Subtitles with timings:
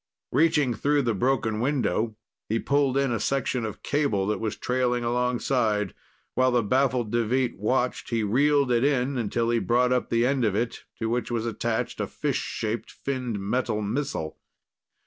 [0.31, 2.15] Reaching through the broken window,
[2.49, 5.93] he pulled in a section of cable that was trailing alongside.
[6.33, 10.43] While the baffled Deveet watched, he reeled it in until he brought up the end
[10.43, 14.39] of it, to which was attached a fish shaped finned metal missile.